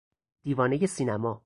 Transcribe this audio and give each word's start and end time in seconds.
دیوانهی 0.43 0.87
سینما 0.87 1.39